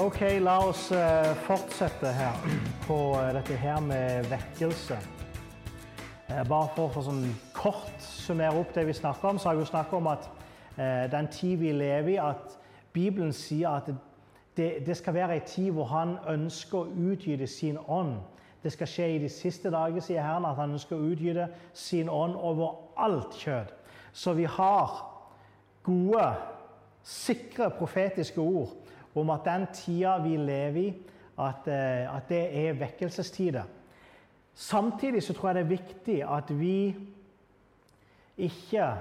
[0.00, 2.32] Ok, la oss eh, fortsette her
[2.86, 4.96] på eh, dette her med vekkelse.
[4.96, 9.66] Eh, Bare for å sånn kort summere opp det vi snakker om, så har vi
[9.66, 10.30] jo snakket om at
[11.12, 12.54] den tid vi lever i, at
[12.94, 13.90] Bibelen sier at
[14.56, 18.14] det, det skal være en tid hvor han ønsker å utgyte sin ånd.
[18.64, 22.08] Det skal skje i de siste dager, sier Herren, at han ønsker å utgyte sin
[22.08, 23.74] ånd over alt kjød.
[24.16, 24.96] Så vi har
[25.84, 26.30] gode,
[27.04, 28.79] sikre profetiske ord
[29.14, 30.88] om at den tida vi lever i,
[31.38, 33.62] at, eh, at det er vekkelsestider.
[34.54, 36.96] Samtidig så tror jeg det er viktig at vi
[38.36, 38.94] ikke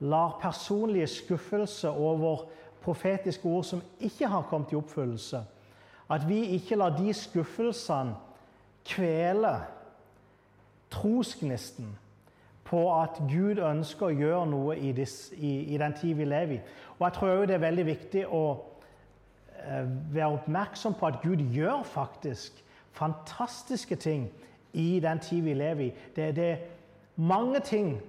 [0.00, 2.44] lar personlige skuffelser over
[2.82, 5.42] profetiske ord som ikke har kommet i oppfyllelse,
[6.10, 8.14] at vi ikke lar de skuffelsene
[8.84, 9.56] kvele
[10.90, 11.98] trosgnisten
[12.64, 16.58] på at Gud ønsker å gjøre noe i, dis, i, i den tid vi lever
[16.58, 16.60] i.
[16.98, 18.42] Og jeg tror òg det er veldig viktig å
[20.12, 22.64] være oppmerksom på at Gud gjør faktisk
[22.98, 24.28] fantastiske ting
[24.72, 25.92] i den tid vi lever i.
[26.16, 26.56] Det, det er
[27.16, 28.00] mange ting,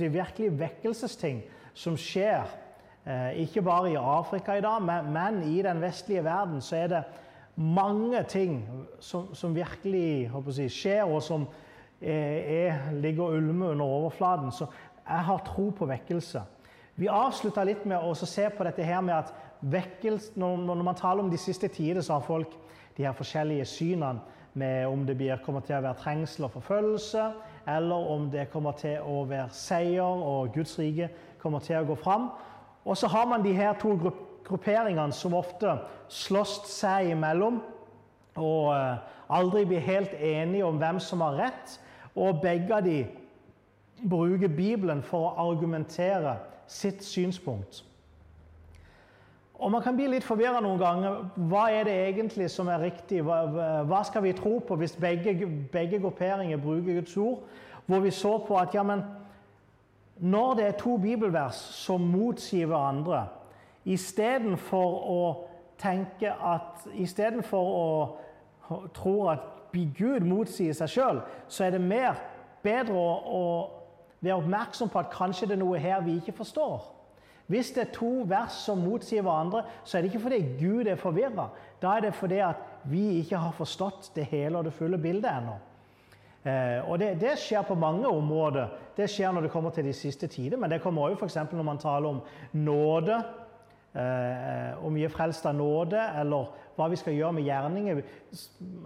[0.00, 1.42] jeg, virkelig vekkelsesting,
[1.74, 2.46] som skjer.
[3.06, 6.86] Eh, ikke bare i Afrika i dag, men, men i den vestlige verden så er
[6.86, 7.04] det
[7.56, 8.68] mange ting
[9.00, 11.46] som, som virkelig jeg, skjer, og som
[12.00, 14.52] er, ligger og ulmer under overflaten.
[14.52, 14.66] Så
[15.08, 16.42] jeg har tro på vekkelse.
[16.96, 20.94] Vi avslutta litt med å se på dette her med at vekkelse, når, når, man
[20.94, 22.56] taler om de siste tider, så har folk
[22.96, 24.20] de her forskjellige synene
[24.54, 27.24] med om det blir, kommer til å være trengsel og forfølgelse,
[27.68, 31.10] eller om det kommer til å være seier og Guds rike
[31.42, 32.30] kommer til å gå fram.
[32.86, 35.76] Og så har man de her to grupperingene som ofte
[36.08, 37.60] slåss seg imellom
[38.36, 38.72] og
[39.32, 41.76] aldri blir helt enige om hvem som har rett.
[42.16, 43.02] Og begge av de
[44.08, 47.82] bruker Bibelen for å argumentere sitt synspunkt.
[49.58, 51.22] Og Man kan bli litt forvirra noen ganger.
[51.48, 53.22] Hva er det egentlig som er riktig?
[53.24, 53.38] Hva,
[53.88, 57.46] hva skal vi tro på hvis begge, begge grupperinger bruker Guds ord?
[57.86, 59.04] Hvor vi så på at ja, men
[60.18, 63.26] når det er to bibelvers som motsier hverandre,
[63.84, 65.20] istedenfor å
[65.78, 71.18] tenke at Istedenfor å tro at Gud motsier seg sjøl,
[71.48, 72.16] så er det mer
[72.64, 73.42] bedre å, å
[74.24, 76.95] være oppmerksom på at kanskje det er noe her vi ikke forstår.
[77.46, 80.98] Hvis det er to vers som motsier hverandre, så er det ikke fordi Gud er
[80.98, 81.48] forvirra.
[81.82, 85.30] Da er det fordi at vi ikke har forstått det hele og det fulle bildet
[85.30, 85.54] ennå.
[86.46, 88.68] Eh, og det, det, skjer på mange områder.
[88.96, 91.38] Det skjer når det kommer til de siste tider, men det kommer òg f.eks.
[91.52, 92.20] når man taler om
[92.52, 93.18] nåde.
[93.96, 98.02] Eh, om vi er frelst av nåde, eller hva vi skal gjøre med gjerninger.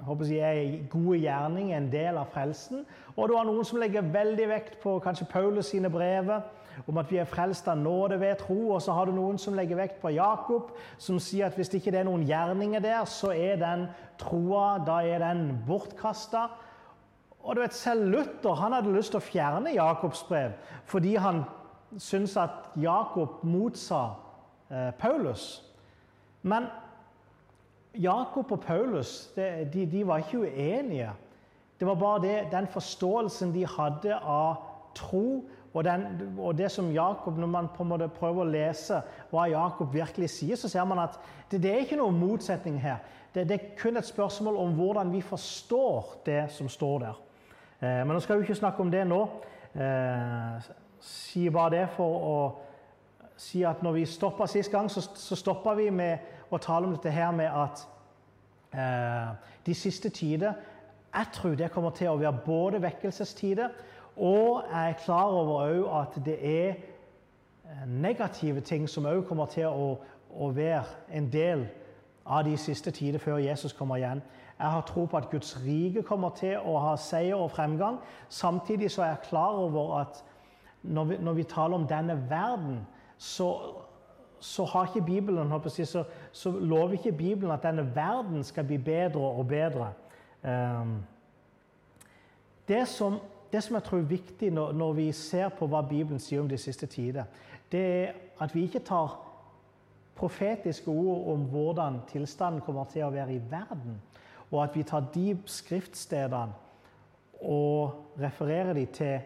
[0.06, 2.84] Håper jeg er Gode gjerninger en del av frelsen.
[3.16, 6.44] Og det var noen som legger veldig vekt på kanskje Paulus sine brever,
[6.88, 8.70] om at vi er frelst av nåde ved tro.
[8.76, 11.82] Og så har du noen som legger vekt på Jakob, som sier at hvis det
[11.82, 13.86] ikke er noen gjerninger der, så er den
[14.20, 16.48] troa da er den bortkasta.
[17.40, 20.58] Og du vet, Selv Luther han hadde lyst til å fjerne Jakobs brev
[20.90, 21.44] fordi han
[21.96, 24.02] syntes at Jakob motsa
[24.70, 25.72] Eh, Paulus.
[26.42, 26.66] Men
[27.94, 31.10] Jakob og Paulus det, de, de, var ikke uenige.
[31.80, 34.54] Det var bare det, den forståelsen de hadde av
[34.94, 35.42] tro,
[35.72, 36.06] og, den,
[36.38, 40.30] og, det som Jakob, Når man på en måte prøver å lese hva Jakob virkelig
[40.30, 41.18] sier, så ser man at
[41.50, 42.98] det, det er ikke noen motsetning her.
[43.34, 47.20] Det, det, er kun et spørsmål om hvordan vi forstår det som står der.
[47.80, 49.20] Eh, men nå skal vi ikke snakke om det nå.
[49.74, 52.34] Eh, si bare det for å
[53.40, 56.96] si at når vi stoppa sist gang, så, så stoppa vi med å tale om
[56.96, 57.86] dette her med at
[58.74, 59.30] eh,
[59.66, 60.52] de siste tider
[61.10, 63.70] Jeg tror det kommer til å være både vekkelsestider,
[64.20, 69.64] og jeg er klar over at det er eh, negative ting som òg kommer til
[69.72, 69.94] å,
[70.36, 70.84] å, være
[71.16, 71.64] en del
[72.26, 74.20] av de siste tider før Jesus kommer igjen.
[74.58, 77.96] Jeg har tro på at Guds rike kommer til å ha seier og fremgang.
[78.28, 80.20] Samtidig så er jeg klar over at
[80.82, 82.82] når vi, når vi taler om denne verden,
[83.16, 83.48] så,
[84.40, 89.32] så har ikke Bibelen så, så, lover ikke Bibelen at denne verden skal bli bedre
[89.32, 89.92] og bedre.
[90.44, 90.98] Ehm,
[92.68, 93.18] det som,
[93.52, 96.48] det som jeg tror er viktig når, når, vi ser på hva Bibelen sier om
[96.48, 97.24] de siste tider,
[97.72, 99.18] det er at vi ikke tar
[100.16, 103.98] profetiske ord om hvordan tilstanden kommer til å være i verden,
[104.50, 106.52] og at vi tar de skriftstedene
[107.40, 109.20] og refererer de til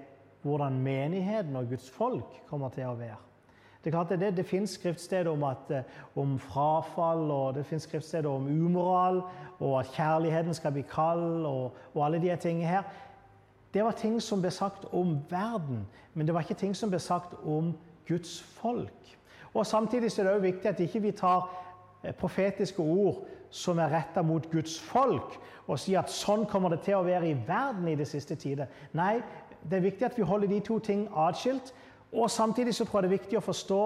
[0.44, 3.20] hvordan menigheten og Guds folk kommer til å være.
[3.84, 5.82] Det er klart det, det, finnes skriftsteder om, eh,
[6.16, 9.20] om, frafall, og det finnes skriftsteder om umoral,
[9.58, 12.86] og at kjærligheten skal bli kald, og, og alle de tingene her.
[13.74, 15.82] Det var ting som ble sagt om verden,
[16.14, 17.72] men det var ikke ting som ble sagt om
[18.06, 19.16] Guds folk.
[19.54, 21.48] Og Samtidig er det også viktig at ikke vi tar
[22.18, 26.98] profetiske ord som er retta mot Guds folk, og sier at sånn kommer det til
[26.98, 28.70] å være i verden i det siste tider.
[28.92, 29.22] Nei,
[29.62, 31.72] det er viktig at vi holder de to ting atskilt.
[32.14, 33.80] Og samtidig så tror jeg det er viktig å forstå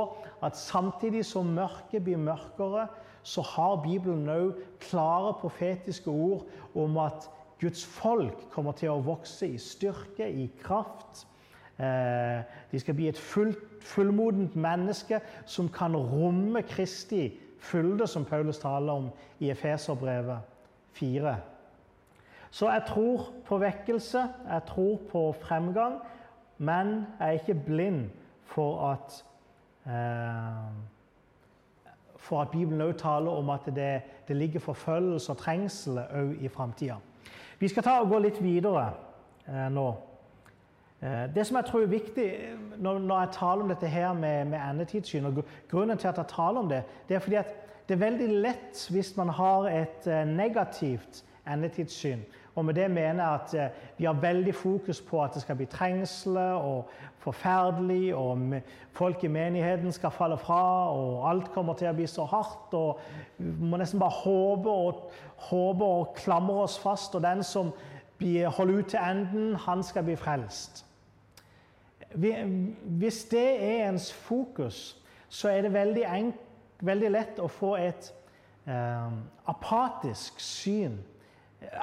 [0.44, 2.88] at samtidig som mørket blir mørkere,
[3.22, 6.44] så har Bibelen òg klare profetiske ord
[6.76, 7.28] om at
[7.60, 11.24] Guds folk kommer til å vokse i styrke, i kraft.
[11.78, 17.28] Eh, de skal bli et fullmodent menneske som kan romme Kristi
[17.58, 19.08] fylde, som Paulus taler om
[19.40, 20.38] i Efeserbrevet
[20.98, 21.36] 4.
[22.50, 25.98] Så jeg tror på vekkelse, jeg tror på fremgang,
[26.58, 28.06] men jeg er ikke blind
[28.48, 29.18] for at
[29.86, 30.70] eh,
[32.18, 36.48] for at Bibelen også taler om at det, det ligger forfølgelse og trengsel òg i
[36.48, 36.98] framtida.
[37.58, 38.90] Vi skal ta og gå litt videre
[39.48, 39.86] eh, nå.
[41.00, 42.26] Eh, det som jeg tror er viktig
[42.78, 46.30] når, når, jeg taler om dette her med, med endetidssyn, og grunnen til at jeg
[46.34, 47.54] taler om det, det er fordi at
[47.88, 52.22] det er veldig lett hvis man har et eh, negativt endetidssyn.
[52.58, 55.56] Og med det mener jeg at eh, vi har veldig fokus på at det skal
[55.56, 56.90] bli trengsler og
[57.28, 58.58] forferdelig, og
[58.96, 60.62] folk i menigheten skal falle fra,
[60.96, 62.74] og alt kommer til å bli så hardt.
[62.74, 63.00] og
[63.36, 65.06] Vi må nesten bare håpe og,
[65.50, 67.72] håpe og klamre oss fast, og den som
[68.56, 70.84] holder ut til enden, han skal bli frelst.
[72.16, 74.96] Hvis det er ens fokus,
[75.28, 76.40] så er det veldig, enk,
[76.80, 78.08] veldig lett å få et
[78.66, 80.96] eh, apatisk syn,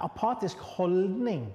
[0.01, 1.45] apatisk holdning,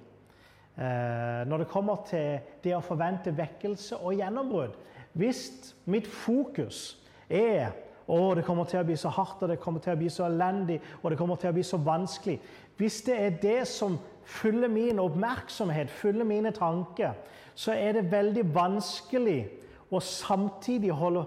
[0.77, 4.77] når det kommer til det å forvente vekkelse og gjennombrudd.
[5.13, 6.95] Hvis mitt fokus
[7.29, 7.73] er
[8.07, 10.25] å, det kommer til å bli så hardt, og det kommer til å bli så
[10.27, 12.39] elendig, og det kommer til å bli så vanskelig
[12.77, 17.13] Hvis det er det som fyller min oppmerksomhet, fyller mine tanker,
[17.55, 19.43] så er det veldig vanskelig
[19.91, 21.25] å samtidig holde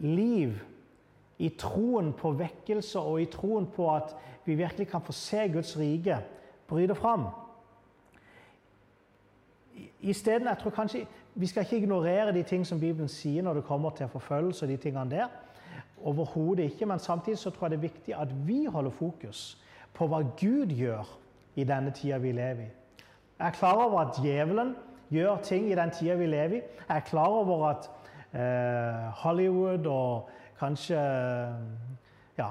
[0.00, 0.56] liv
[1.38, 4.14] i troen på vekkelse og i troen på at
[4.44, 6.18] vi virkelig kan få se Guds rike
[6.66, 7.28] bryte fram.
[10.02, 13.64] Isteden, jeg tror kanskje, Vi skal ikke ignorere de ting som Bibelen sier når det
[13.64, 14.64] kommer til forfølgelse.
[14.64, 15.26] og de tingene der.
[16.04, 16.86] Overhodet ikke.
[16.86, 19.58] Men samtidig så tror jeg det er viktig at vi holder fokus
[19.94, 21.18] på hva Gud gjør
[21.56, 22.70] i denne tida vi lever i.
[23.38, 24.76] Jeg er klar over at djevelen
[25.10, 26.62] gjør ting i den tida vi lever i.
[26.88, 27.90] Jeg er klar over at
[28.32, 30.28] eh, Hollywood og
[30.58, 30.98] kanskje
[32.38, 32.50] ja,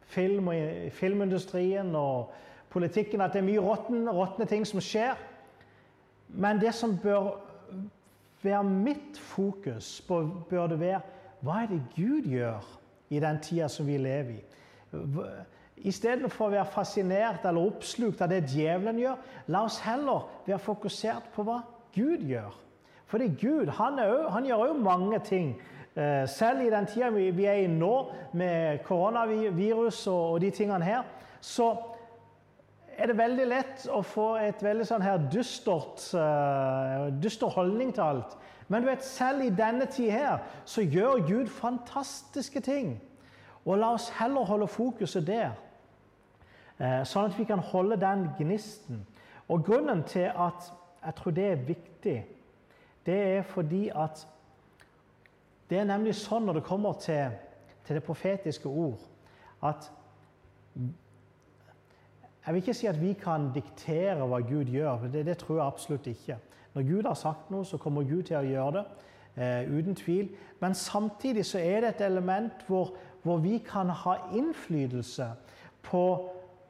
[0.00, 0.50] film
[0.90, 2.32] filmindustrien og
[2.70, 3.60] politikken At det er mye
[4.12, 5.16] råtne ting som skjer.
[6.28, 7.36] Men det som bør
[8.42, 10.00] være mitt fokus,
[10.50, 11.00] bør det være
[11.44, 12.64] hva er det Gud gjør
[13.12, 14.42] i den tida som vi lever i?
[15.86, 19.18] Istedenfor å være fascinert eller oppslukt av det djevelen gjør,
[19.52, 21.60] la oss heller være fokusert på hva
[21.94, 22.54] Gud gjør.
[23.06, 25.52] Fordi Gud han, også, han gjør òg mange ting.
[25.94, 27.92] Eh, selv i den tida vi er i nå,
[28.32, 31.04] med koronavirus og de tingene her,
[31.40, 31.70] så
[32.96, 38.04] er det veldig lett å få et veldig sånn her dystert, uh, dyster holdning til
[38.04, 38.36] alt.
[38.68, 42.96] Men du vet, selv i denne tid her så gjør Gud fantastiske ting.
[43.66, 45.52] Og la oss heller holde fokuset der.
[46.80, 49.04] uh, sånn at vi kan holde den gnisten.
[49.48, 50.72] Og grunnen til at
[51.04, 52.16] jeg tror det er viktig,
[53.06, 54.26] det er fordi at
[55.70, 57.34] det er nemlig sånn når det kommer til,
[57.86, 58.98] til det profetiske ord,
[59.62, 59.86] at
[62.46, 65.08] Jeg vil ikke si at vi kan diktere hva Gud gjør.
[65.10, 66.36] Det, det tror jeg absolutt ikke.
[66.74, 68.84] Når Gud har sagt noe, så kommer Gud til å gjøre det.
[69.36, 70.28] Eh, uten tvil.
[70.60, 75.26] Men samtidig så er det et element hvor, hvor vi kan ha innflytelse
[75.82, 76.04] på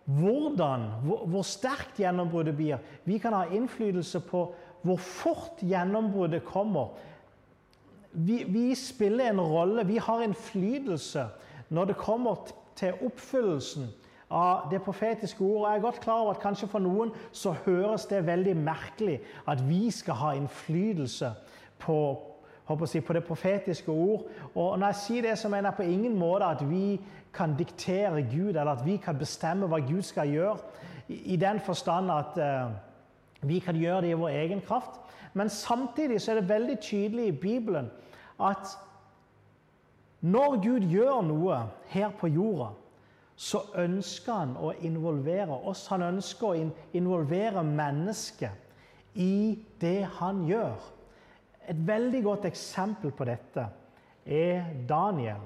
[0.06, 2.80] hvordan, hvor, hvor sterkt gjennombruddet blir.
[3.04, 4.46] Vi kan ha innflytelse på
[4.86, 6.96] hvor fort gjennombruddet kommer.
[8.12, 11.28] Vi, vi spiller en rolle, vi har innflytelse
[11.68, 13.90] når det kommer til oppfyllelsen
[14.30, 15.70] av det profetiske ordet.
[15.70, 19.62] Jeg er godt klar over at kanskje for noen så høres det veldig merkelig at
[19.68, 21.30] vi skal ha innflytelse
[21.78, 21.98] på,
[22.86, 24.26] si, på det profetiske ord.
[24.54, 26.98] Og når jeg sier det, så mener jeg på ingen måte at vi
[27.36, 30.58] kan diktere Gud, eller at vi kan bestemme hva Gud skal gjøre,
[31.08, 32.72] i den forstand at uh,
[33.46, 34.98] vi kan gjøre det i vår egen kraft.
[35.34, 37.90] Men samtidig så er det veldig tydelig i Bibelen
[38.40, 38.72] at
[40.20, 41.60] når Gud gjør noe
[41.92, 42.72] her på jorda,
[43.36, 45.84] så ønsker han å involvere oss.
[45.92, 50.76] Han ønsker å involvere mennesket i det han gjør.
[51.68, 53.66] Et veldig godt eksempel på dette
[54.24, 55.42] er Daniel.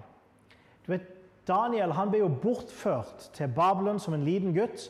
[0.87, 1.09] Du vet,
[1.49, 4.87] Daniel han ble jo bortført til Babylon som en liten gutt.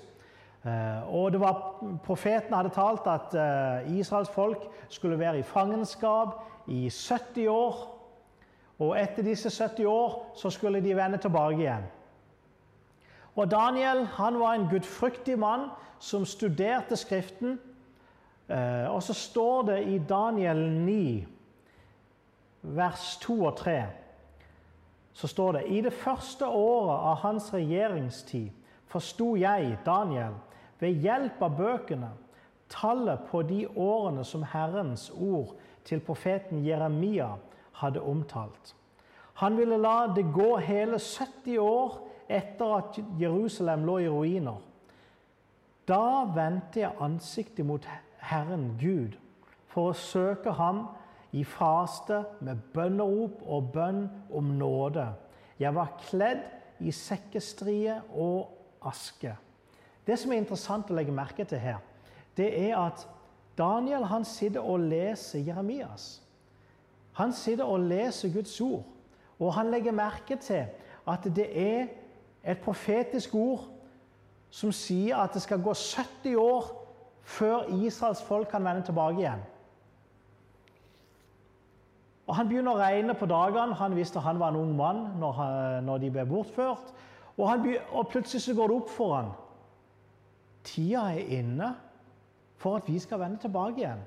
[0.60, 1.60] Eh, og det var,
[2.04, 6.36] Profeten hadde talt at eh, Israels folk skulle være i fangenskap
[6.68, 7.80] i 70 år.
[8.80, 11.88] Og etter disse 70 år så skulle de vende tilbake igjen.
[13.36, 15.68] Og Daniel han var en gudfryktig mann
[15.98, 17.58] som studerte Skriften.
[18.48, 21.26] Eh, og så står det i Daniel 9,
[22.62, 23.80] vers 2 og 3
[25.12, 28.50] så står det i det første året av hans regjeringstid
[28.90, 30.34] forsto jeg, Daniel,
[30.80, 32.08] ved hjelp av bøkene,
[32.70, 35.52] tallet på de årene som Herrens ord
[35.84, 37.34] til profeten Jeremia
[37.82, 38.74] hadde omtalt.
[39.42, 41.98] Han ville la det gå hele 70 år
[42.30, 44.60] etter at Jerusalem lå i ruiner.
[45.88, 47.86] Da vendte jeg ansiktet mot
[48.22, 49.16] Herren Gud
[49.70, 50.84] for å søke ham
[51.34, 55.06] i faste med bønnerop og bønn om nåde.
[55.60, 56.42] Jeg var kledd
[56.80, 58.50] i sekkestrie og
[58.86, 59.34] aske.
[60.06, 61.80] Det som er interessant å legge merke til her,
[62.36, 63.04] det er at
[63.58, 66.22] Daniel han sitter og leser Jeremias.
[67.18, 68.86] Han sitter og leser Guds ord,
[69.38, 70.70] og han legger merke til
[71.08, 71.90] at det er
[72.44, 73.68] et profetisk ord
[74.50, 76.70] som sier at det skal gå 70 år
[77.22, 79.42] før Israels folk kan vende tilbake igjen.
[82.30, 83.74] Og Han begynner å regne på dagene.
[83.74, 85.38] Han visste han var en ung mann når,
[85.82, 86.92] når de ble bortført.
[87.36, 89.30] Og, begynner, og, plutselig så går det opp for han.
[90.66, 91.72] Tida er inne
[92.60, 94.02] for at vi skal vende tilbake igjen.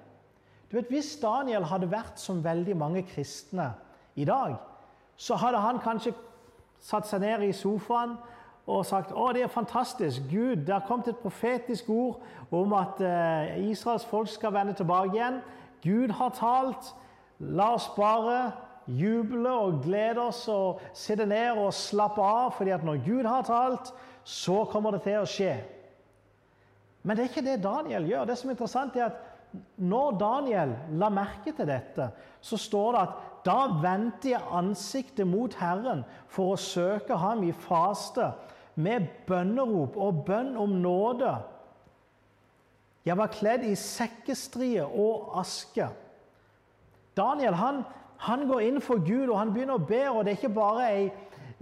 [0.71, 3.73] Du vet, Hvis Daniel hadde vært som veldig mange kristne
[4.15, 4.55] i dag,
[5.17, 6.13] så hadde han kanskje
[6.83, 8.17] satt seg ned i sofaen
[8.63, 12.21] og sagt å det er fantastisk, Gud, det har kommet et profetisk ord
[12.53, 15.41] om at uh, Israels folk skal vende tilbake igjen.
[15.83, 16.93] Gud har talt.
[17.43, 18.53] La oss bare
[18.87, 23.43] juble og glede oss og sitte ned og slappe av, fordi at når Gud har
[23.47, 23.91] talt,
[24.23, 25.57] så kommer det til å skje.
[27.03, 28.27] Men det er ikke det Daniel gjør.
[28.29, 32.07] Det som er interessant, er at når Daniel la merke til dette,
[32.39, 37.51] så står det at da vendte jeg ansiktet mot Herren for å søke ham i
[37.51, 38.31] faste
[38.75, 41.33] med bønnerop og bønn om nåde.
[43.03, 45.89] Jeg var kledd i sekkestrie og aske.
[47.17, 47.83] Daniel han,
[48.23, 50.05] han, går inn for Gud og han begynner å be.
[50.09, 51.05] og Det er ikke bare ei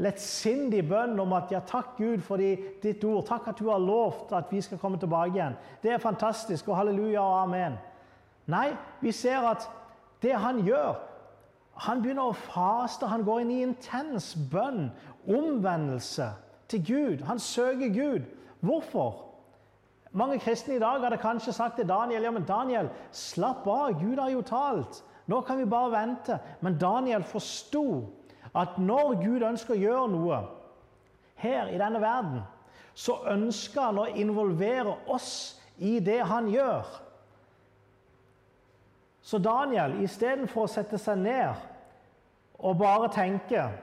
[0.01, 3.25] lettsindig bønn om at ja, takk Gud for ditt ord.
[3.27, 5.57] Takk at du har lovt at vi skal komme tilbake igjen.
[5.81, 7.79] Det er fantastisk, og halleluja og amen.
[8.49, 8.69] Nei,
[9.01, 9.65] vi ser at
[10.21, 11.10] det han gjør
[11.81, 13.09] Han begynner å faste.
[13.09, 14.91] Han går inn i intens bønn,
[15.25, 16.29] omvendelse
[16.69, 17.25] til Gud.
[17.25, 18.27] Han søker Gud.
[18.61, 19.27] Hvorfor?
[20.11, 24.19] Mange kristne i dag hadde kanskje sagt til Daniel ja, men Daniel, slapp av, Gud
[24.19, 24.99] har jo talt.
[25.31, 26.37] Nå kan vi bare vente.
[26.61, 27.85] Men Daniel forsto
[28.53, 30.41] at når Gud ønsker å gjøre noe
[31.41, 32.41] her i denne verden,
[32.93, 35.31] så ønsker han å involvere oss
[35.79, 36.85] i det han gjør.
[39.25, 41.70] Så Daniel, istedenfor å sette seg ned
[42.61, 43.77] og bare tenker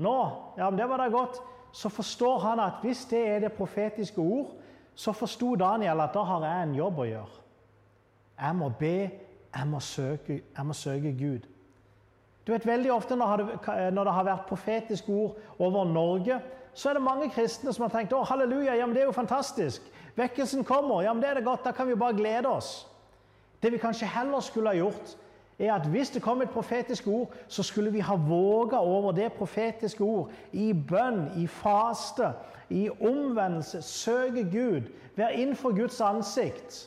[0.00, 0.16] Nå,
[0.56, 1.42] ja, men det var da godt.
[1.76, 4.54] Så forstår han at hvis det er det profetiske ord,
[4.94, 7.42] så forsto Daniel at da har jeg en jobb å gjøre.
[8.40, 8.94] Jeg må be
[9.50, 11.46] jeg må søke, jeg må søke Gud.
[12.46, 16.40] Du vet, Veldig ofte når det har vært profetiske ord over Norge,
[16.74, 19.16] så er det mange kristne som har tenkt å halleluja, ja, men det er jo
[19.16, 19.82] fantastisk.
[20.16, 21.02] Vekkelsen kommer.
[21.02, 22.86] ja, men det er det godt, Da kan vi bare glede oss.
[23.62, 25.16] Det vi kanskje heller skulle ha gjort,
[25.60, 29.32] er at hvis det kom et profetisk ord, så skulle vi ha våga over det
[29.32, 32.32] profetiske ord i bønn, i faste,
[32.70, 34.80] i omvendelse, søke Gud,
[35.16, 36.86] være innenfor Guds ansikt.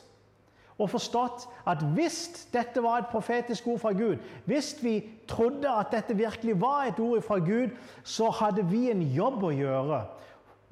[0.78, 5.92] Og forstått at hvis dette var et profetisk ord fra Gud, hvis vi trodde at
[5.92, 7.70] dette virkelig var et ord fra Gud,
[8.02, 10.02] så hadde vi en jobb å gjøre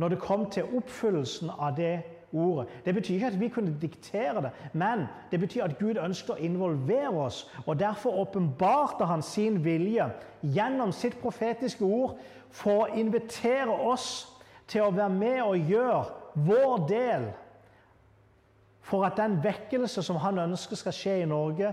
[0.02, 2.00] når det kom til oppfyllelsen av det
[2.33, 2.69] ordet.
[2.85, 6.43] Det betyr ikke at vi kunne diktere det, men det betyr at Gud ønsker å
[6.43, 7.45] involvere oss.
[7.67, 10.09] og Derfor åpenbarte han sin vilje
[10.43, 12.19] gjennom sitt profetiske ord
[12.51, 14.29] for å invitere oss
[14.69, 17.31] til å være med og gjøre vår del
[18.83, 21.73] for at den vekkelse som han ønsker skal skje i Norge,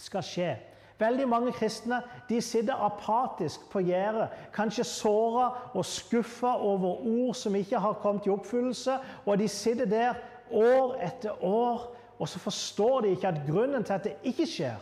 [0.00, 0.52] skal skje.
[0.98, 7.56] Veldig mange kristne de sitter apatisk på gjerdet, kanskje såra og skuffa over ord som
[7.56, 8.98] ikke har kommet i oppfyllelse.
[9.26, 10.14] Og de sitter der
[10.52, 14.78] år etter år, og så forstår de ikke at grunnen til at det ikke skjer,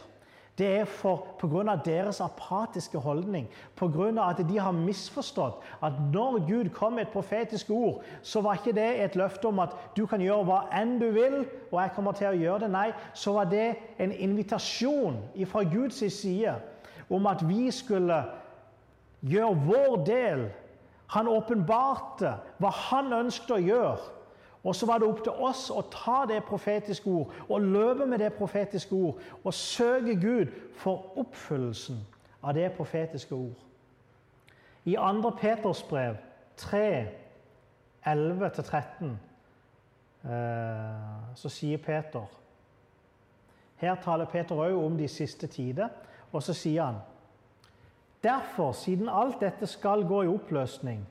[0.58, 0.84] det er
[1.38, 1.76] pga.
[1.84, 4.30] deres apatiske holdning, pga.
[4.30, 8.72] at de har misforstått at når Gud kom med et profetisk ord, så var ikke
[8.72, 12.12] det et løfte om at du kan gjøre hva enn du vil, og jeg kommer
[12.12, 12.70] til å gjøre det.
[12.70, 16.54] Nei, så var det en invitasjon fra Guds side
[17.10, 18.24] om at vi skulle
[19.20, 20.48] gjøre vår del.
[21.10, 24.19] Han åpenbarte hva han ønsket å gjøre.
[24.64, 28.20] Og så var det opp til oss å ta det profetiske ord og løpe med
[28.20, 32.02] det profetiske ord og søke Gud for oppfyllelsen
[32.42, 33.56] av det profetiske ord.
[34.84, 35.30] I 2.
[35.40, 36.16] Peters brev
[36.56, 37.06] 3,
[38.06, 39.16] 11-13,
[41.36, 42.28] så sier Peter
[43.80, 45.88] Her taler Peter òg om de siste tider,
[46.32, 47.00] og så sier han
[48.20, 51.06] Derfor, siden alt dette skal gå i oppløsning,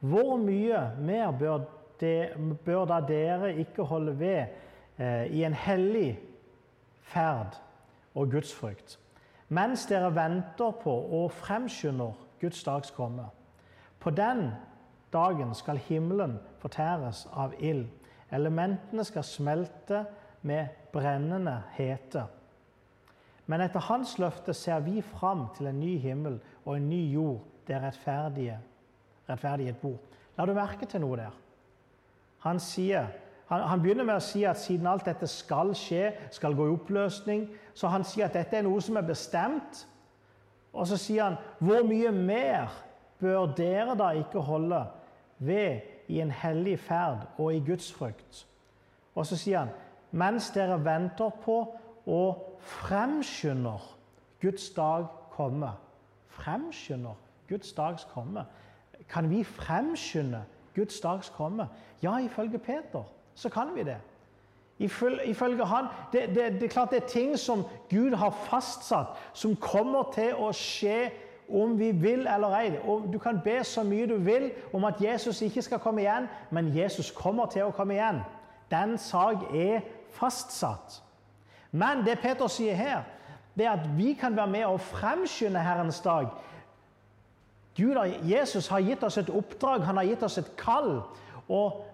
[0.00, 1.62] hvor mye mer bør,
[2.02, 2.32] det,
[2.64, 4.44] bør da dere ikke holde ved
[4.98, 6.18] eh, i en hellig
[7.12, 7.56] ferd
[8.14, 8.98] og gudsfrykt,
[9.48, 13.30] mens dere venter på og fremskynder Guds dags komme?
[14.00, 14.50] På den
[15.12, 17.86] dagen skal himmelen fortæres av ild.
[18.32, 20.04] Elementene skal smelte
[20.42, 22.24] med brennende hete.
[23.46, 27.40] Men etter hans løfte ser vi fram til en ny himmel og en ny jord
[27.68, 29.98] der rettferdighet bor.
[30.38, 31.34] La du merke til noe der?
[32.42, 33.06] Han, sier,
[33.48, 36.74] han, han, begynner med å si at siden alt dette skal skje, skal gå i
[36.74, 39.84] oppløsning, så han sier at dette er noe som er bestemt.
[40.72, 42.72] Og så sier han hvor mye mer
[43.22, 44.82] bør dere da ikke holde
[45.42, 48.44] ved i en hellig ferd og i Guds frykt?
[49.14, 49.74] Og så sier han
[50.12, 51.58] mens dere venter på
[52.10, 53.84] og fremskynder
[54.42, 55.70] Guds dag komme.
[56.32, 57.14] Fremskynder
[57.48, 58.44] Guds dags komme.
[59.08, 60.42] Kan vi fremskynde
[60.74, 61.68] Guds dags komme?
[62.02, 63.02] Ja, ifølge Peter
[63.34, 63.96] så kan vi det.
[64.78, 69.56] Ifølge han, det, det, det, er klart det er ting som Gud har fastsatt, som
[69.56, 71.10] kommer til å skje
[71.52, 72.72] om vi vil eller ei.
[72.84, 76.26] Og du kan be så mye du vil om at Jesus ikke skal komme igjen,
[76.50, 78.22] men Jesus kommer til å komme igjen.
[78.70, 79.84] Den sak er
[80.16, 81.02] fastsatt.
[81.70, 83.04] Men det Peter sier her,
[83.54, 86.32] det er at vi kan være med og fremskynde Herrens dag.
[87.76, 87.96] Gud,
[88.28, 91.00] Jesus har gitt oss et oppdrag, han har gitt oss et kall.
[91.48, 91.84] Og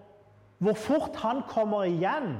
[0.59, 2.37] hvor fort han kommer igjen,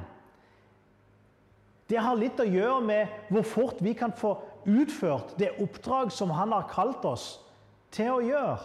[1.90, 4.36] det har litt å gjøre med hvor fort vi kan få
[4.68, 7.40] utført det oppdrag som han har kalt oss
[7.90, 8.58] til å gjøre.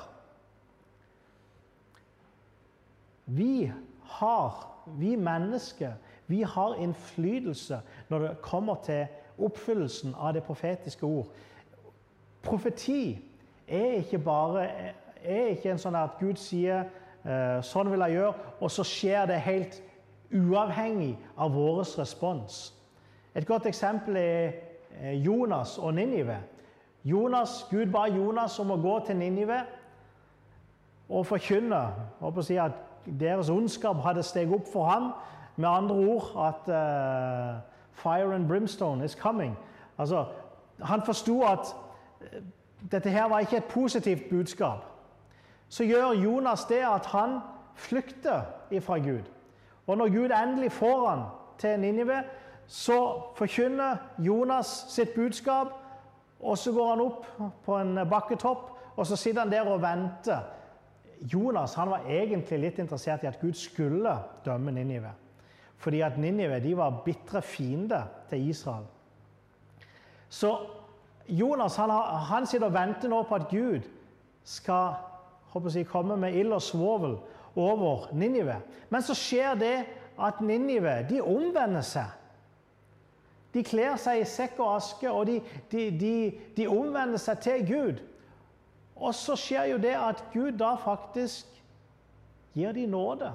[3.25, 3.71] Vi
[4.19, 4.59] har,
[4.99, 5.95] vi mennesker,
[6.27, 7.79] vi har innflytelse
[8.11, 9.07] når det kommer til
[9.41, 11.31] oppfyllelsen av det profetiske ord.
[12.45, 13.17] Profeti
[13.67, 14.69] er ikke bare
[15.23, 16.86] er ikke en sånn at Gud sier
[17.25, 19.82] eh, 'sånn vil jeg gjøre', og så skjer det helt
[20.34, 22.73] uavhengig av vår respons.
[23.36, 24.51] Et godt eksempel er
[25.01, 26.38] eh, Jonas og Ninive.
[27.06, 29.60] Jonas, Gud ba Jonas om å gå til Ninive
[31.10, 31.82] og forkynne
[32.19, 32.71] og si at
[33.06, 35.12] deres ondskap hadde steget opp for ham.
[35.56, 37.62] Med andre ord at uh,
[37.93, 39.58] fire and brimstone is coming.
[39.97, 40.25] Altså,
[40.82, 41.75] han forsto at
[42.91, 44.85] dette her var ikke et positivt budskap.
[45.69, 47.39] Så gjør Jonas det at han
[47.75, 49.23] flykter ifra Gud.
[49.88, 51.23] Og når Gud endelig får han
[51.57, 52.23] til Ninive,
[52.67, 55.67] så forkynner Jonas sitt budskap.
[56.39, 57.25] Og så går han opp
[57.65, 60.39] på en bakketopp, og så sitter han der og venter.
[61.33, 65.11] Jonas han var egentlig litt interessert i at Gud skulle dømme Ninive.
[65.77, 68.85] Fordi at Ninive de var bitre fiender til Israel.
[70.29, 70.57] Så
[71.27, 71.89] Jonas han,
[72.29, 73.85] han sitter og venter nå på at Gud
[74.45, 74.97] skal
[75.55, 77.17] jeg, komme med ild og svovel
[77.55, 78.59] over Ninive.
[78.89, 79.75] Men så skjer det
[80.21, 82.11] at Ninive de omvender seg.
[83.55, 85.39] De kler seg i sekk og aske, og de,
[85.71, 86.15] de, de,
[86.57, 88.01] de omvender seg til Gud.
[88.95, 91.47] Og så skjer jo det at Gud da faktisk
[92.55, 93.31] gir dem nåde.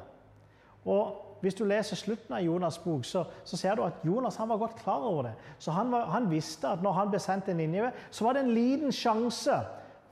[0.84, 4.58] Og hvis du leser slutten av Jonas' bok, så, så ser du at Jonas var
[4.60, 5.32] godt klar over det.
[5.58, 8.44] Så han, var, han, visste at når han ble sendt til Ninive, så var det
[8.44, 9.56] en liten sjanse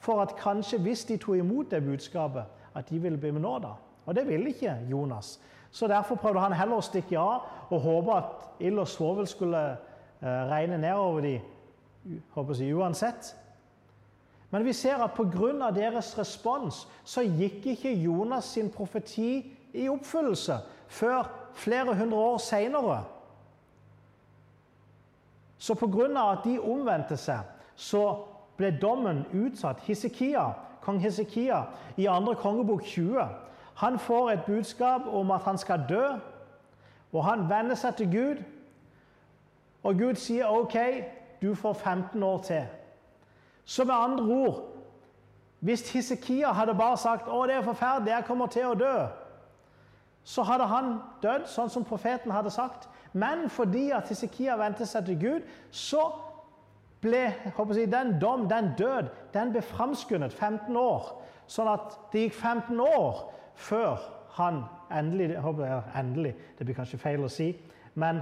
[0.01, 3.75] for at kanskje hvis de tok imot det budskapet, at de ville bli benåda.
[4.07, 5.41] Og det ville ikke Jonas.
[5.71, 9.61] Så derfor prøvde han heller å stikke av og håpe at ild og svovel skulle
[9.69, 11.41] eh, regne nedover dem
[12.09, 13.35] jeg, uansett.
[14.51, 15.71] Men vi ser at pga.
[15.75, 20.57] deres respons så gikk ikke Jonas sin profeti i oppfyllelse
[20.89, 23.05] før flere hundre år seinere.
[25.59, 26.33] Så pga.
[26.33, 27.41] at de omvendte seg,
[27.77, 28.25] så
[28.57, 29.81] ble dommen utsatt.
[29.81, 31.65] Hisekia, kong Hisekia
[31.97, 32.35] i 2.
[32.35, 33.29] kongebok 20
[33.79, 36.07] han får et budskap om at han skal dø,
[37.13, 38.41] og han venner seg til Gud.
[39.83, 40.75] Og Gud sier OK,
[41.43, 42.65] du får 15 år til.
[43.65, 44.65] Så med andre ord
[45.61, 49.09] Hvis Hisekia hadde bare sagt 'Å, det er forferdelig, jeg kommer til å dø',
[50.29, 52.85] så hadde han dødd, sånn som profeten hadde sagt.
[53.17, 56.03] Men fordi at Hisekia vendte seg til Gud, så
[57.01, 61.15] ble jeg, den dom, den død, den ble framskundet 15 år.
[61.49, 63.23] Sånn at det gikk 15 år
[63.57, 64.05] før
[64.37, 67.49] han endelig jeg, Endelig, det blir kanskje feil å si.
[67.97, 68.21] Men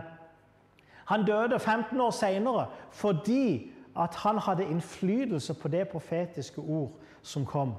[1.10, 7.46] han døde 15 år seinere fordi at han hadde innflytelse på det profetiske ord som
[7.48, 7.74] kom.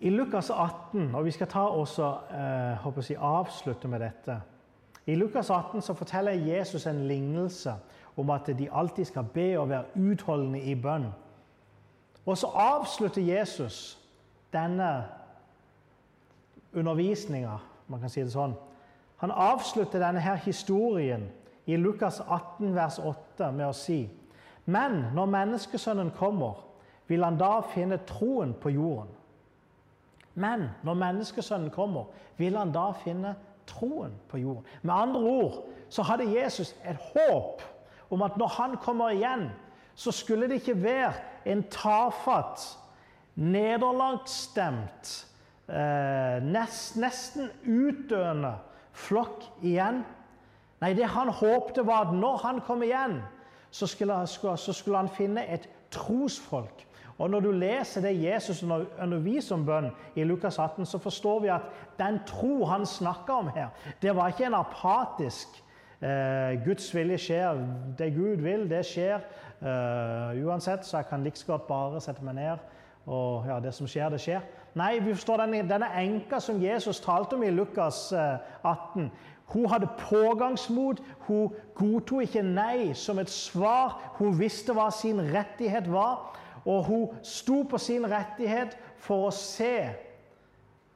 [0.00, 4.40] I Lukas 18, og vi skal ta også, eh, jeg, avslutte med dette
[5.06, 7.74] I Lukas 18 så forteller Jesus en lignelse
[8.16, 11.06] om at de alltid skal be og være utholdende i bønn.
[12.26, 13.98] Og så avslutter Jesus
[14.52, 15.04] denne
[16.72, 18.54] undervisninga, man kan si det sånn.
[19.20, 21.28] Han avslutter denne her historien
[21.66, 24.08] i Lukas 18, vers 8 med å si
[24.64, 26.64] Men når menneskesønnen kommer,
[27.06, 29.10] vil han da finne troen på jorden?
[30.34, 33.34] Men når menneskesønnen kommer, vil han da finne
[33.66, 34.64] troen på jorden?
[34.82, 37.62] Med andre ord så hadde Jesus et håp
[38.10, 39.48] om at når han kommer igjen,
[39.94, 41.12] så skulle det ikke være
[41.46, 42.78] en tafatt,
[43.34, 45.12] nederlagsstemt,
[45.68, 48.54] eh, nest, nesten utdøende
[48.92, 50.04] flokk igjen.
[50.82, 53.20] Nei, det han håpte, var at når han kom igjen,
[53.70, 56.86] så skulle, så skulle han finne et trosfolk.
[57.18, 61.48] Og Når du leser det Jesus underviser om bønn i Lukas 18, så forstår vi
[61.54, 63.68] at den tro han snakker om her,
[64.02, 65.62] det var ikke en apatisk
[66.02, 67.60] eh, Guds vilje skjer.
[67.98, 69.22] Det Gud vil, det skjer.
[69.62, 72.58] Eh, uansett, så jeg kan like godt bare sette meg ned
[73.06, 74.44] og ja, det som skjer, det skjer.
[74.78, 79.04] Nei, vi forstår denne, denne enka som Jesus talte om i Lukas 18.
[79.04, 79.10] Eh,
[79.52, 81.02] hun hadde pågangsmot.
[81.26, 83.98] Hun godtok ikke nei som et svar.
[84.18, 86.32] Hun visste hva sin rettighet var,
[86.64, 89.90] og hun sto på sin rettighet for å se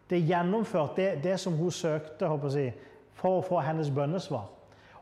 [0.08, 2.72] det gjennomført, det, det som hun søkte jeg,
[3.12, 4.46] for å få hennes bønnesvar.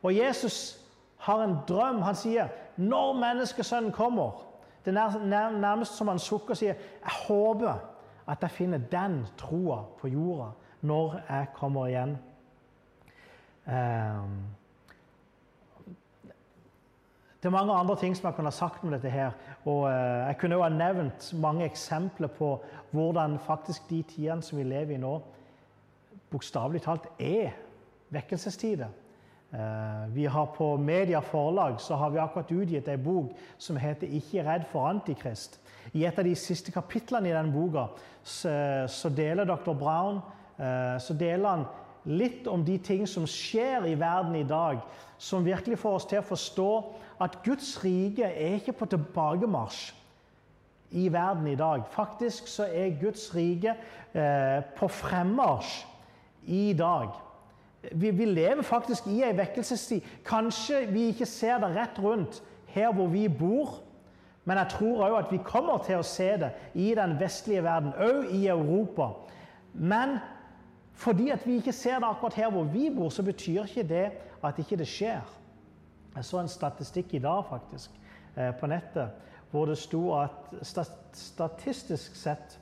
[0.03, 0.81] Og Jesus
[1.27, 2.03] har en drøm.
[2.03, 4.43] Han sier når menneskesønnen kommer
[4.85, 7.81] Det er nærmest som han sukker og sier jeg håper
[8.27, 10.53] at jeg finner den troa på jorda
[10.87, 12.13] når jeg kommer igjen.
[13.67, 14.37] Um,
[17.47, 19.11] det er mange andre ting som jeg kunne ha sagt om dette.
[19.11, 19.31] her,
[19.65, 22.57] og uh, Jeg kunne jo ha nevnt mange eksempler på
[22.91, 25.21] hvordan faktisk de tidene som vi lever i nå,
[26.31, 27.55] bokstavelig talt er
[28.11, 28.89] vekkelsestider.
[29.53, 34.07] Eh, vi har På Media Forlag så har vi akkurat utgitt en bok som heter
[34.07, 35.59] 'Ikke redd for Antikrist'.
[35.95, 37.87] I et av de siste kapitlene i den boka
[38.25, 39.73] så, så deler dr.
[39.73, 40.17] Brown
[40.59, 41.65] eh, så deler han
[42.05, 44.81] litt om de ting som skjer i verden i dag,
[45.19, 46.71] som virkelig får oss til å forstå
[47.21, 49.95] at Guds rike er ikke på tilbakemarsj
[50.91, 51.83] i verden i dag.
[51.91, 53.75] Faktisk så er Guds rike
[54.15, 55.87] eh, på fremmarsj
[56.47, 57.09] i dag.
[57.93, 60.05] Vi, vi, lever faktisk i ei vekkelsestid.
[60.27, 62.43] Kanskje vi ikke ser det rett rundt
[62.75, 63.79] her hvor vi bor,
[64.45, 67.95] men jeg tror òg at vi kommer til å se det i den vestlige verden,
[67.99, 69.11] òg i Europa.
[69.75, 70.19] Men
[70.97, 74.07] fordi at vi ikke ser det akkurat her hvor vi bor, så betyr ikke det
[74.45, 75.25] at ikke det skjer.
[76.17, 77.91] Jeg så en statistikk i dag faktisk
[78.37, 80.49] eh, på nettet hvor det sto at
[81.13, 82.57] statistisk sett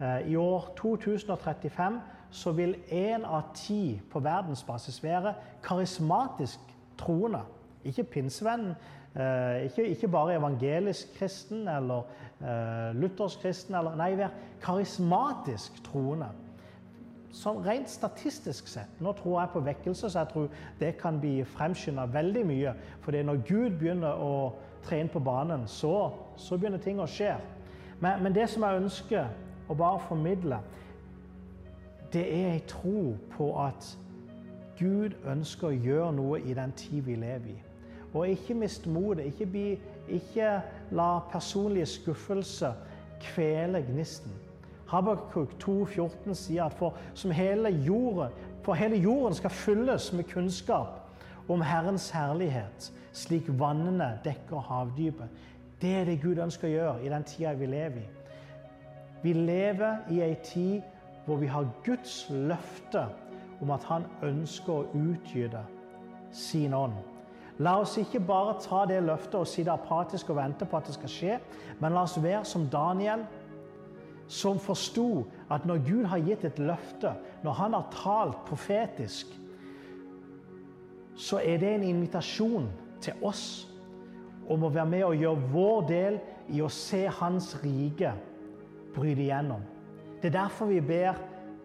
[0.00, 2.00] eh, i år 2035
[2.30, 7.40] så vil én av ti på verdensbasis være karismatisk troende.
[7.84, 8.74] Ikke pinsevenn,
[9.14, 12.02] eh, ikke, ikke, bare evangelisk kristen eller
[12.96, 13.74] luthersk kristen.
[13.74, 16.30] Eller, nei, vær karismatisk troende.
[17.32, 18.98] Sånn rent statistisk sett.
[18.98, 20.48] Nå tror jeg på vekkelse, så jeg tror
[20.80, 22.74] det kan bli fremskynda veldig mye.
[23.04, 24.32] For når Gud begynner å
[24.82, 27.36] tre inn på banen, så, så begynner ting å skje.
[28.00, 29.30] Men, men det som jeg ønsker
[29.70, 30.58] å bare formidle,
[32.10, 33.86] det er ei tro på at
[34.80, 37.58] Gud ønsker å gjøre noe i den tid vi lever i.
[38.10, 39.28] Og ikke mist motet.
[39.30, 40.54] Ikke, ikke,
[40.90, 42.74] la personlige skuffelser
[43.22, 44.32] kvele gnisten.
[44.90, 46.96] Habakuk 2,14 sier at for,
[47.32, 51.00] hele jorden, for hele jorden skal fylles med kunnskap
[51.48, 55.28] om Herrens herlighet, slik vannene dekker havdypet.
[55.80, 58.08] Det er det Gud ønsker å gjøre i den tida vi lever i.
[59.22, 60.82] Vi lever i ei tid
[61.26, 63.06] hvor vi har Guds løfte
[63.60, 65.62] om at han ønsker å utgyte
[66.32, 66.96] sin ånd.
[67.60, 70.96] La oss ikke bare ta det løftet og sitte apatisk og vente på at det
[70.96, 71.38] skal skje,
[71.80, 73.26] men la oss være som Daniel,
[74.30, 77.12] som forsto at når Gud har gitt et løfte,
[77.42, 79.32] når han har talt profetisk,
[81.18, 82.68] så er det en invitasjon
[83.02, 83.66] til oss
[84.50, 86.20] om å være med og gjøre vår del
[86.54, 88.14] i å se Hans rike
[88.94, 89.66] bryte igjennom.
[90.22, 91.18] Det er derfor vi ber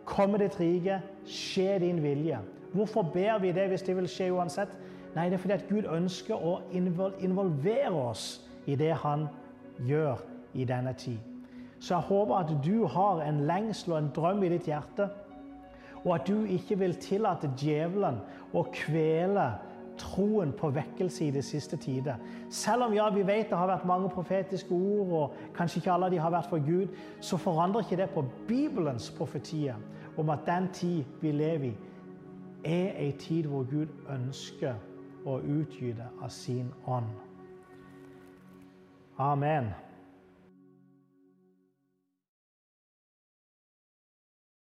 [0.06, 2.38] Komme ditt rike, skje din vilje.
[2.78, 4.75] Hvorfor ber vi det hvis det vil skje uansett?
[5.15, 6.60] Nei, det er fordi at Gud ønsker å
[7.25, 8.28] involvere oss
[8.69, 9.25] i det han
[9.82, 10.21] gjør
[10.54, 11.35] i denne tid.
[11.86, 15.06] Så jeg håper at du har en lengsel og en drøm i ditt hjerte,
[16.02, 18.17] og at du ikke vil tillate djevelen
[18.58, 19.43] å kvele
[20.02, 22.17] troen på vekkelse i det siste tider.
[22.50, 26.10] Selv om ja, vi vet det har vært mange profetiske ord, og kanskje ikke alle
[26.15, 29.78] de har vært for Gud, så forandrer ikke det på Bibelens profetier
[30.17, 31.74] om at den tid vi lever i,
[32.65, 34.74] er ei tid hvor Gud ønsker
[35.26, 37.13] å utgyte av sin ånd.
[39.21, 39.85] Amen.